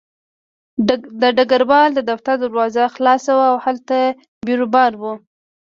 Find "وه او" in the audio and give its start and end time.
3.37-3.57